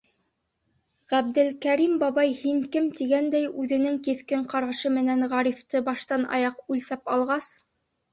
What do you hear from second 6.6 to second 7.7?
үлсәп алғас: